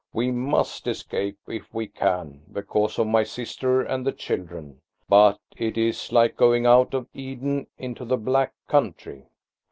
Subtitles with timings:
[0.13, 5.77] We must escape, if we can, because of my sister and the children, but it
[5.77, 9.27] is like going out of Eden into the Black Country."